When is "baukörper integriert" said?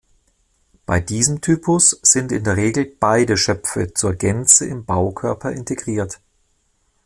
4.83-6.19